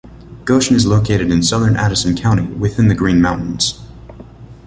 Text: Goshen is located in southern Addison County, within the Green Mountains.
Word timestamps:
Goshen 0.45 0.75
is 0.75 0.87
located 0.87 1.29
in 1.31 1.43
southern 1.43 1.75
Addison 1.77 2.15
County, 2.17 2.47
within 2.55 2.87
the 2.87 2.95
Green 2.95 3.21
Mountains. 3.21 3.81